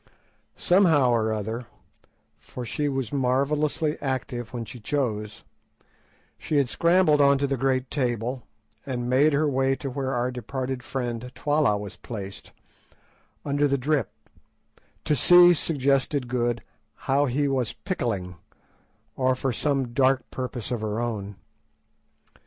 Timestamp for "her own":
20.81-21.35